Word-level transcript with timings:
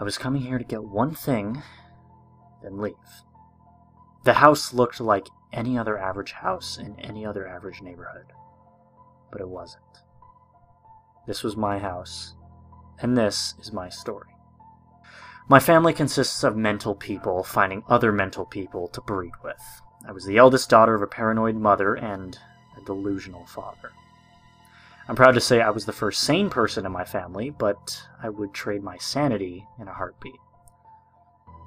I 0.00 0.04
was 0.04 0.16
coming 0.16 0.40
here 0.40 0.56
to 0.56 0.64
get 0.64 0.82
one 0.82 1.14
thing, 1.14 1.62
then 2.62 2.78
leave. 2.78 2.94
The 4.24 4.32
house 4.32 4.72
looked 4.72 4.98
like 4.98 5.26
any 5.52 5.76
other 5.76 5.98
average 5.98 6.32
house 6.32 6.78
in 6.78 6.98
any 6.98 7.26
other 7.26 7.46
average 7.46 7.82
neighborhood, 7.82 8.32
but 9.30 9.42
it 9.42 9.48
wasn't. 9.48 9.84
This 11.26 11.42
was 11.42 11.54
my 11.54 11.78
house, 11.78 12.34
and 13.00 13.14
this 13.14 13.54
is 13.60 13.74
my 13.74 13.90
story. 13.90 14.30
My 15.50 15.60
family 15.60 15.92
consists 15.92 16.44
of 16.44 16.56
mental 16.56 16.94
people 16.94 17.44
finding 17.44 17.82
other 17.86 18.10
mental 18.10 18.46
people 18.46 18.88
to 18.88 19.02
breed 19.02 19.32
with. 19.44 19.62
I 20.08 20.12
was 20.12 20.24
the 20.24 20.38
eldest 20.38 20.70
daughter 20.70 20.94
of 20.94 21.02
a 21.02 21.06
paranoid 21.06 21.56
mother 21.56 21.94
and 21.94 22.38
a 22.80 22.84
delusional 22.86 23.44
father. 23.44 23.92
I'm 25.10 25.16
proud 25.16 25.32
to 25.32 25.40
say 25.40 25.60
I 25.60 25.70
was 25.70 25.86
the 25.86 25.92
first 25.92 26.22
sane 26.22 26.50
person 26.50 26.86
in 26.86 26.92
my 26.92 27.02
family, 27.02 27.50
but 27.50 28.00
I 28.22 28.28
would 28.28 28.54
trade 28.54 28.84
my 28.84 28.96
sanity 28.98 29.66
in 29.80 29.88
a 29.88 29.92
heartbeat. 29.92 30.38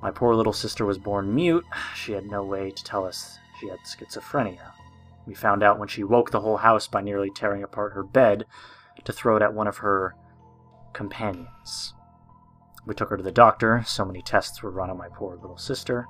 My 0.00 0.12
poor 0.12 0.36
little 0.36 0.52
sister 0.52 0.86
was 0.86 0.96
born 0.96 1.34
mute. 1.34 1.64
She 1.96 2.12
had 2.12 2.26
no 2.26 2.44
way 2.44 2.70
to 2.70 2.84
tell 2.84 3.04
us 3.04 3.40
she 3.58 3.66
had 3.66 3.80
schizophrenia. 3.80 4.70
We 5.26 5.34
found 5.34 5.64
out 5.64 5.80
when 5.80 5.88
she 5.88 6.04
woke 6.04 6.30
the 6.30 6.40
whole 6.40 6.58
house 6.58 6.86
by 6.86 7.00
nearly 7.00 7.30
tearing 7.34 7.64
apart 7.64 7.94
her 7.94 8.04
bed 8.04 8.46
to 9.02 9.12
throw 9.12 9.34
it 9.34 9.42
at 9.42 9.54
one 9.54 9.66
of 9.66 9.78
her 9.78 10.14
companions. 10.92 11.94
We 12.86 12.94
took 12.94 13.10
her 13.10 13.16
to 13.16 13.24
the 13.24 13.32
doctor. 13.32 13.82
So 13.84 14.04
many 14.04 14.22
tests 14.22 14.62
were 14.62 14.70
run 14.70 14.88
on 14.88 14.98
my 14.98 15.08
poor 15.08 15.34
little 15.34 15.58
sister, 15.58 16.06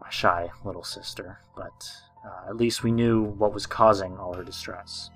my 0.00 0.10
shy 0.10 0.50
little 0.64 0.82
sister, 0.82 1.38
but 1.54 1.88
uh, 2.26 2.48
at 2.48 2.56
least 2.56 2.82
we 2.82 2.90
knew 2.90 3.22
what 3.22 3.54
was 3.54 3.64
causing 3.64 4.16
all 4.18 4.34
her 4.34 4.42
distress. 4.42 5.08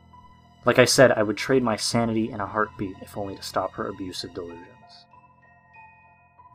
Like 0.66 0.80
I 0.80 0.84
said, 0.84 1.12
I 1.12 1.23
would 1.23 1.37
trade 1.37 1.62
my 1.62 1.77
sanity 1.77 2.33
in 2.33 2.41
a 2.41 2.47
heartbeat 2.47 2.97
if 3.01 3.16
only 3.16 3.37
to 3.37 3.43
stop 3.43 3.73
her 3.74 3.87
abusive 3.87 4.34
delusions. 4.34 4.66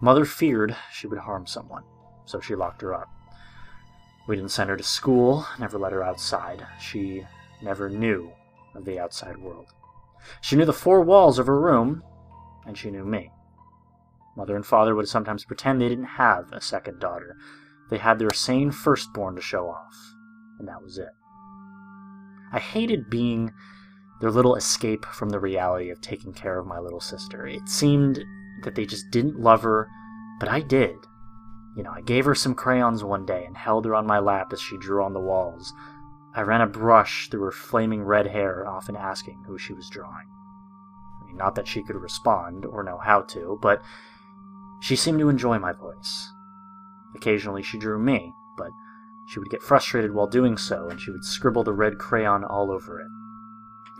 Mother 0.01 0.25
feared 0.25 0.75
she 0.91 1.07
would 1.07 1.19
harm 1.19 1.47
someone, 1.47 1.83
so 2.25 2.41
she 2.41 2.53
locked 2.53 2.81
her 2.81 2.93
up. 2.93 3.07
We 4.27 4.35
didn't 4.35 4.51
send 4.51 4.69
her 4.69 4.75
to 4.75 4.83
school, 4.83 5.47
never 5.59 5.79
let 5.79 5.93
her 5.93 6.03
outside. 6.03 6.67
She 6.77 7.23
never 7.63 7.89
knew 7.89 8.33
of 8.75 8.83
the 8.83 8.99
outside 8.99 9.37
world. 9.37 9.67
She 10.41 10.57
knew 10.57 10.65
the 10.65 10.73
four 10.73 11.01
walls 11.01 11.39
of 11.39 11.47
her 11.47 11.59
room, 11.59 12.03
and 12.65 12.77
she 12.77 12.91
knew 12.91 13.05
me. 13.05 13.31
Mother 14.35 14.57
and 14.57 14.65
father 14.65 14.93
would 14.93 15.07
sometimes 15.07 15.45
pretend 15.45 15.79
they 15.79 15.89
didn't 15.89 16.03
have 16.05 16.51
a 16.51 16.59
second 16.59 16.99
daughter. 16.99 17.37
They 17.89 17.97
had 17.97 18.19
their 18.19 18.33
sane 18.33 18.71
firstborn 18.71 19.35
to 19.35 19.41
show 19.41 19.69
off, 19.69 19.95
and 20.59 20.67
that 20.67 20.83
was 20.83 20.97
it. 20.97 21.09
I 22.51 22.59
hated 22.59 23.09
being 23.09 23.53
their 24.21 24.31
little 24.31 24.55
escape 24.55 25.03
from 25.05 25.29
the 25.29 25.39
reality 25.39 25.89
of 25.89 25.99
taking 25.99 26.31
care 26.31 26.59
of 26.59 26.67
my 26.67 26.79
little 26.79 27.01
sister. 27.01 27.47
It 27.47 27.67
seemed 27.67 28.23
that 28.63 28.75
they 28.75 28.85
just 28.85 29.09
didn't 29.09 29.39
love 29.39 29.63
her, 29.63 29.89
but 30.39 30.47
I 30.47 30.61
did. 30.61 30.95
You 31.75 31.83
know, 31.83 31.91
I 31.91 32.01
gave 32.01 32.25
her 32.25 32.35
some 32.35 32.53
crayons 32.53 33.03
one 33.03 33.25
day 33.25 33.43
and 33.45 33.57
held 33.57 33.85
her 33.85 33.95
on 33.95 34.05
my 34.05 34.19
lap 34.19 34.53
as 34.53 34.61
she 34.61 34.77
drew 34.77 35.03
on 35.03 35.13
the 35.13 35.19
walls. 35.19 35.73
I 36.35 36.41
ran 36.41 36.61
a 36.61 36.67
brush 36.67 37.29
through 37.29 37.41
her 37.41 37.51
flaming 37.51 38.03
red 38.03 38.27
hair, 38.27 38.67
often 38.67 38.95
asking 38.95 39.43
who 39.47 39.57
she 39.57 39.73
was 39.73 39.89
drawing. 39.89 40.27
I 41.21 41.25
mean, 41.25 41.37
not 41.37 41.55
that 41.55 41.67
she 41.67 41.83
could 41.83 41.95
respond 41.95 42.65
or 42.65 42.83
know 42.83 42.99
how 43.03 43.21
to, 43.21 43.57
but 43.61 43.81
she 44.81 44.95
seemed 44.95 45.19
to 45.19 45.29
enjoy 45.29 45.57
my 45.57 45.73
voice. 45.73 46.31
Occasionally 47.15 47.63
she 47.63 47.79
drew 47.79 47.97
me, 47.97 48.33
but 48.55 48.69
she 49.27 49.39
would 49.39 49.49
get 49.49 49.63
frustrated 49.63 50.13
while 50.13 50.27
doing 50.27 50.57
so, 50.57 50.89
and 50.89 51.01
she 51.01 51.09
would 51.09 51.25
scribble 51.25 51.63
the 51.63 51.73
red 51.73 51.97
crayon 51.97 52.43
all 52.43 52.71
over 52.71 52.99
it. 52.99 53.07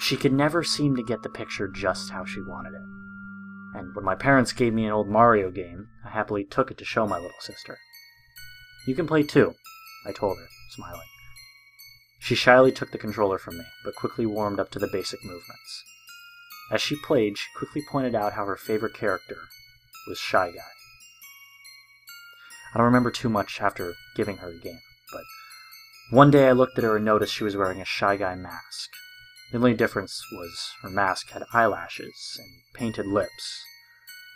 She 0.01 0.17
could 0.17 0.33
never 0.33 0.63
seem 0.63 0.95
to 0.95 1.03
get 1.03 1.21
the 1.21 1.29
picture 1.29 1.67
just 1.67 2.09
how 2.09 2.25
she 2.25 2.41
wanted 2.41 2.73
it. 2.73 2.81
And 3.75 3.95
when 3.95 4.03
my 4.03 4.15
parents 4.15 4.51
gave 4.51 4.73
me 4.73 4.85
an 4.85 4.91
old 4.91 5.07
Mario 5.07 5.51
game, 5.51 5.89
I 6.03 6.09
happily 6.09 6.43
took 6.43 6.71
it 6.71 6.79
to 6.79 6.85
show 6.85 7.05
my 7.05 7.17
little 7.17 7.39
sister. 7.39 7.77
You 8.87 8.95
can 8.95 9.05
play 9.05 9.21
too, 9.21 9.53
I 10.07 10.11
told 10.11 10.39
her, 10.39 10.47
smiling. 10.71 11.07
She 12.19 12.33
shyly 12.33 12.71
took 12.71 12.91
the 12.91 12.97
controller 12.97 13.37
from 13.37 13.59
me, 13.59 13.63
but 13.85 13.93
quickly 13.93 14.25
warmed 14.25 14.59
up 14.59 14.71
to 14.71 14.79
the 14.79 14.89
basic 14.91 15.23
movements. 15.23 15.83
As 16.71 16.81
she 16.81 16.95
played, 16.95 17.37
she 17.37 17.47
quickly 17.55 17.83
pointed 17.87 18.15
out 18.15 18.33
how 18.33 18.45
her 18.45 18.57
favorite 18.57 18.95
character 18.95 19.37
was 20.07 20.17
Shy 20.17 20.47
Guy. 20.47 20.71
I 22.73 22.79
don't 22.79 22.85
remember 22.85 23.11
too 23.11 23.29
much 23.29 23.61
after 23.61 23.93
giving 24.15 24.37
her 24.37 24.51
the 24.51 24.59
game, 24.59 24.81
but 25.13 25.23
one 26.09 26.31
day 26.31 26.47
I 26.47 26.53
looked 26.53 26.79
at 26.79 26.83
her 26.83 26.95
and 26.95 27.05
noticed 27.05 27.35
she 27.35 27.43
was 27.43 27.55
wearing 27.55 27.81
a 27.81 27.85
Shy 27.85 28.17
Guy 28.17 28.33
mask. 28.33 28.89
The 29.51 29.57
only 29.57 29.73
difference 29.73 30.23
was 30.31 30.71
her 30.81 30.89
mask 30.89 31.31
had 31.31 31.43
eyelashes 31.53 32.39
and 32.39 32.47
painted 32.73 33.05
lips. 33.05 33.63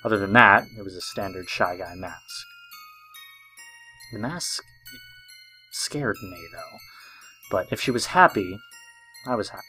Other 0.03 0.17
than 0.17 0.33
that, 0.33 0.65
it 0.77 0.83
was 0.83 0.95
a 0.95 1.01
standard 1.01 1.49
Shy 1.49 1.77
Guy 1.77 1.95
mask. 1.95 2.45
The 4.11 4.19
mask 4.19 4.61
scared 5.71 6.17
me, 6.21 6.47
though. 6.51 6.77
But 7.49 7.67
if 7.71 7.79
she 7.79 7.91
was 7.91 8.07
happy, 8.07 8.59
I 9.25 9.35
was 9.35 9.49
happy. 9.49 9.63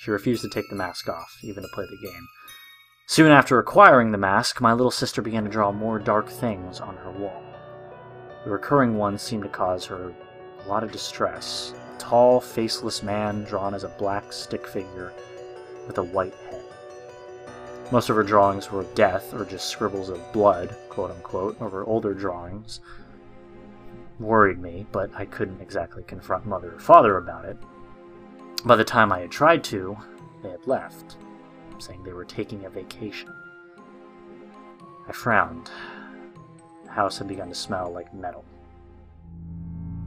She 0.00 0.10
refused 0.10 0.42
to 0.42 0.50
take 0.50 0.68
the 0.68 0.76
mask 0.76 1.08
off, 1.08 1.38
even 1.42 1.62
to 1.62 1.68
play 1.72 1.86
the 1.86 2.06
game. 2.06 2.26
Soon 3.06 3.32
after 3.32 3.58
acquiring 3.58 4.12
the 4.12 4.18
mask, 4.18 4.60
my 4.60 4.72
little 4.72 4.90
sister 4.90 5.22
began 5.22 5.44
to 5.44 5.50
draw 5.50 5.72
more 5.72 5.98
dark 5.98 6.28
things 6.28 6.78
on 6.78 6.96
her 6.96 7.10
wall. 7.10 7.42
The 8.44 8.50
recurring 8.50 8.96
ones 8.96 9.22
seemed 9.22 9.42
to 9.42 9.48
cause 9.48 9.84
her 9.86 10.14
a 10.64 10.68
lot 10.68 10.84
of 10.84 10.92
distress, 10.92 11.74
tall, 12.00 12.40
faceless 12.40 13.02
man 13.02 13.44
drawn 13.44 13.74
as 13.74 13.84
a 13.84 13.88
black 13.88 14.32
stick 14.32 14.66
figure 14.66 15.12
with 15.86 15.98
a 15.98 16.02
white 16.02 16.34
head. 16.50 16.64
Most 17.92 18.08
of 18.08 18.16
her 18.16 18.22
drawings 18.22 18.70
were 18.70 18.80
of 18.80 18.94
death 18.94 19.34
or 19.34 19.44
just 19.44 19.68
scribbles 19.68 20.08
of 20.08 20.32
blood, 20.32 20.74
quote 20.88 21.10
unquote, 21.10 21.60
over 21.60 21.84
older 21.84 22.14
drawings. 22.14 22.80
Worried 24.18 24.58
me, 24.58 24.86
but 24.92 25.10
I 25.14 25.24
couldn't 25.24 25.60
exactly 25.60 26.02
confront 26.04 26.46
mother 26.46 26.74
or 26.74 26.78
father 26.78 27.18
about 27.18 27.44
it. 27.44 27.56
By 28.64 28.76
the 28.76 28.84
time 28.84 29.12
I 29.12 29.20
had 29.20 29.30
tried 29.30 29.64
to, 29.64 29.96
they 30.42 30.50
had 30.50 30.66
left, 30.66 31.16
saying 31.78 32.02
they 32.02 32.12
were 32.12 32.24
taking 32.24 32.64
a 32.64 32.70
vacation. 32.70 33.32
I 35.08 35.12
frowned. 35.12 35.70
The 36.84 36.90
house 36.90 37.18
had 37.18 37.28
begun 37.28 37.48
to 37.48 37.54
smell 37.54 37.90
like 37.92 38.14
metal. 38.14 38.44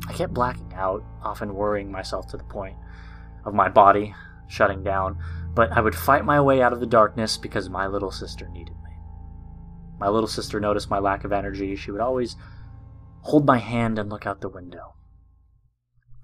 I 0.07 0.13
kept 0.13 0.33
blacking 0.33 0.73
out, 0.73 1.03
often 1.21 1.55
worrying 1.55 1.91
myself 1.91 2.27
to 2.27 2.37
the 2.37 2.43
point 2.43 2.75
of 3.45 3.53
my 3.53 3.69
body 3.69 4.13
shutting 4.47 4.83
down, 4.83 5.17
but 5.55 5.71
I 5.71 5.81
would 5.81 5.95
fight 5.95 6.25
my 6.25 6.39
way 6.41 6.61
out 6.61 6.73
of 6.73 6.79
the 6.79 6.85
darkness 6.85 7.37
because 7.37 7.69
my 7.69 7.87
little 7.87 8.11
sister 8.11 8.47
needed 8.49 8.75
me. 8.75 8.91
My 9.99 10.09
little 10.09 10.27
sister 10.27 10.59
noticed 10.59 10.89
my 10.89 10.99
lack 10.99 11.23
of 11.23 11.31
energy. 11.31 11.75
She 11.75 11.91
would 11.91 12.01
always 12.01 12.35
hold 13.21 13.45
my 13.45 13.57
hand 13.57 13.97
and 13.97 14.09
look 14.09 14.25
out 14.25 14.41
the 14.41 14.49
window. 14.49 14.95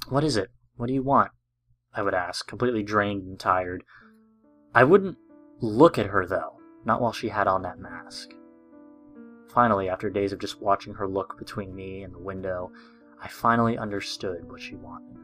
What 0.09 0.23
is 0.23 0.37
it? 0.37 0.49
What 0.75 0.87
do 0.87 0.93
you 0.93 1.03
want? 1.03 1.31
I 1.93 2.01
would 2.01 2.13
ask, 2.13 2.47
completely 2.47 2.83
drained 2.83 3.23
and 3.23 3.39
tired. 3.39 3.83
I 4.75 4.83
wouldn't 4.83 5.17
look 5.61 5.97
at 5.97 6.07
her, 6.07 6.25
though, 6.25 6.59
not 6.85 7.01
while 7.01 7.13
she 7.13 7.29
had 7.29 7.47
on 7.47 7.63
that 7.63 7.79
mask. 7.79 8.29
Finally, 9.49 9.89
after 9.89 10.09
days 10.09 10.31
of 10.31 10.39
just 10.39 10.61
watching 10.61 10.93
her 10.93 11.07
look 11.07 11.37
between 11.37 11.75
me 11.75 12.03
and 12.03 12.13
the 12.13 12.19
window, 12.19 12.71
I 13.21 13.27
finally 13.27 13.77
understood 13.77 14.49
what 14.49 14.61
she 14.61 14.75
wanted, 14.75 15.17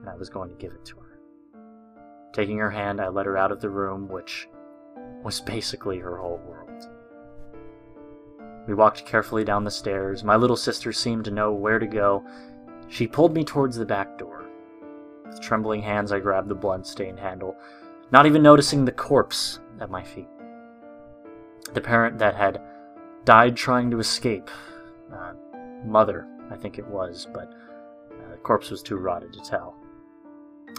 and 0.00 0.08
I 0.08 0.16
was 0.16 0.28
going 0.28 0.50
to 0.50 0.56
give 0.56 0.72
it 0.72 0.84
to 0.86 0.96
her. 0.96 1.18
Taking 2.32 2.58
her 2.58 2.70
hand, 2.70 3.00
I 3.00 3.08
led 3.08 3.26
her 3.26 3.36
out 3.36 3.52
of 3.52 3.60
the 3.60 3.70
room, 3.70 4.08
which 4.08 4.48
was 5.22 5.40
basically 5.40 5.98
her 5.98 6.16
whole 6.16 6.40
world. 6.46 6.88
We 8.68 8.74
walked 8.74 9.06
carefully 9.06 9.44
down 9.44 9.64
the 9.64 9.70
stairs. 9.70 10.22
My 10.22 10.36
little 10.36 10.56
sister 10.56 10.92
seemed 10.92 11.24
to 11.24 11.30
know 11.30 11.52
where 11.52 11.78
to 11.78 11.86
go. 11.86 12.24
She 12.88 13.06
pulled 13.06 13.34
me 13.34 13.44
towards 13.44 13.76
the 13.76 13.86
back 13.86 14.18
door. 14.18 14.44
With 15.26 15.40
trembling 15.40 15.82
hands, 15.82 16.12
I 16.12 16.20
grabbed 16.20 16.48
the 16.48 16.54
blood-stained 16.54 17.18
handle, 17.18 17.56
not 18.12 18.26
even 18.26 18.42
noticing 18.42 18.84
the 18.84 18.92
corpse 18.92 19.58
at 19.80 19.90
my 19.90 20.02
feet. 20.02 20.28
The 21.72 21.80
parent 21.80 22.18
that 22.18 22.34
had 22.34 22.60
died 23.24 23.56
trying 23.56 23.90
to 23.90 24.00
escape. 24.00 24.50
Uh, 25.12 25.32
mother 25.84 26.26
I 26.50 26.56
think 26.56 26.78
it 26.78 26.86
was, 26.86 27.26
but 27.32 27.52
uh, 28.12 28.30
the 28.30 28.36
corpse 28.38 28.70
was 28.70 28.82
too 28.82 28.96
rotted 28.96 29.32
to 29.32 29.40
tell. 29.40 29.76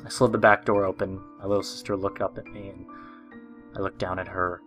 I 0.06 0.10
slid 0.10 0.32
the 0.32 0.38
back 0.38 0.66
door 0.66 0.86
open. 0.86 1.22
My 1.40 1.46
little 1.46 1.64
sister 1.64 1.96
looked 1.96 2.22
up 2.22 2.38
at 2.38 2.48
me, 2.48 2.70
and 2.70 2.86
I 3.76 3.80
looked 3.80 4.00
down 4.00 4.20
at 4.20 4.28
her. 4.28 4.62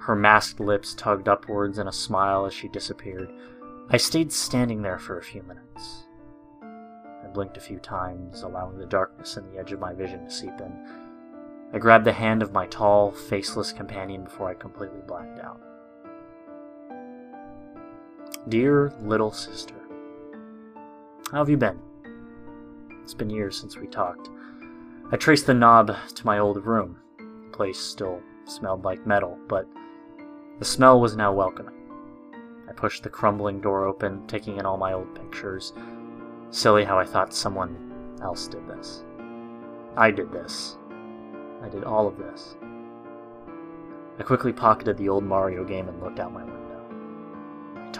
Her 0.00 0.14
masked 0.14 0.60
lips 0.60 0.94
tugged 0.94 1.28
upwards 1.28 1.78
in 1.78 1.88
a 1.88 1.92
smile 1.92 2.44
as 2.44 2.52
she 2.52 2.68
disappeared. 2.68 3.32
I 3.88 3.96
stayed 3.96 4.32
standing 4.32 4.82
there 4.82 4.98
for 4.98 5.18
a 5.18 5.22
few 5.22 5.42
minutes. 5.42 6.04
I 6.62 7.26
blinked 7.32 7.56
a 7.56 7.60
few 7.60 7.78
times, 7.78 8.42
allowing 8.42 8.78
the 8.78 8.86
darkness 8.86 9.36
in 9.36 9.50
the 9.50 9.58
edge 9.58 9.72
of 9.72 9.80
my 9.80 9.94
vision 9.94 10.24
to 10.24 10.30
seep 10.30 10.60
in. 10.60 10.72
I 11.72 11.78
grabbed 11.78 12.04
the 12.04 12.12
hand 12.12 12.42
of 12.42 12.52
my 12.52 12.66
tall, 12.66 13.10
faceless 13.10 13.72
companion 13.72 14.24
before 14.24 14.48
I 14.48 14.54
completely 14.54 15.00
blacked 15.06 15.40
out. 15.40 15.60
Dear 18.48 18.92
little 19.00 19.32
sister, 19.32 19.74
how 21.30 21.38
have 21.38 21.48
you 21.48 21.56
been? 21.56 21.78
It's 23.02 23.14
been 23.14 23.30
years 23.30 23.58
since 23.58 23.76
we 23.76 23.86
talked. 23.86 24.30
I 25.12 25.16
traced 25.16 25.46
the 25.46 25.54
knob 25.54 25.94
to 26.14 26.26
my 26.26 26.38
old 26.38 26.64
room. 26.64 26.98
The 27.18 27.50
place 27.52 27.78
still 27.78 28.20
smelled 28.46 28.84
like 28.84 29.06
metal, 29.06 29.38
but 29.48 29.66
The 30.58 30.64
smell 30.64 31.00
was 31.00 31.16
now 31.16 31.32
welcoming. 31.32 31.74
I 32.68 32.72
pushed 32.72 33.02
the 33.02 33.10
crumbling 33.10 33.60
door 33.60 33.84
open, 33.84 34.26
taking 34.28 34.58
in 34.58 34.66
all 34.66 34.76
my 34.76 34.92
old 34.92 35.12
pictures. 35.14 35.72
Silly 36.50 36.84
how 36.84 36.98
I 36.98 37.04
thought 37.04 37.34
someone 37.34 38.16
else 38.22 38.46
did 38.46 38.66
this. 38.68 39.04
I 39.96 40.10
did 40.12 40.30
this. 40.30 40.78
I 41.62 41.68
did 41.68 41.84
all 41.84 42.06
of 42.06 42.16
this. 42.18 42.56
I 44.18 44.22
quickly 44.22 44.52
pocketed 44.52 44.96
the 44.96 45.08
old 45.08 45.24
Mario 45.24 45.64
game 45.64 45.88
and 45.88 46.00
looked 46.00 46.20
out 46.20 46.32
my 46.32 46.44
window. 46.44 46.63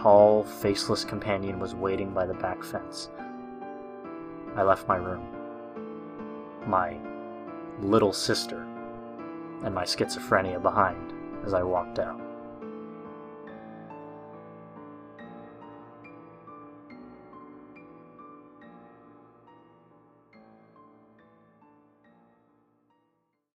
Tall, 0.04 0.44
faceless 0.44 1.02
companion 1.02 1.58
was 1.58 1.74
waiting 1.74 2.10
by 2.10 2.26
the 2.26 2.34
back 2.34 2.62
fence. 2.62 3.08
I 4.54 4.62
left 4.62 4.86
my 4.86 4.96
room. 4.96 5.26
My 6.66 6.98
little 7.80 8.12
sister 8.12 8.66
and 9.62 9.74
my 9.74 9.84
schizophrenia 9.84 10.60
behind 10.60 11.14
as 11.46 11.54
I 11.54 11.62
walked 11.62 11.98
out. 11.98 12.20